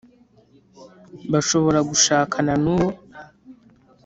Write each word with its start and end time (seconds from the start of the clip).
bashobora 1.31 1.79
gushakana 1.89 2.53
n 2.63 2.65
uwo 2.75 2.87